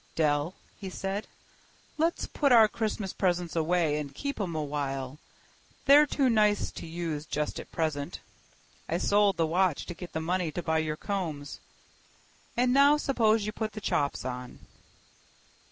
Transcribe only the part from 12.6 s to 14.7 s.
now suppose you put the chops on."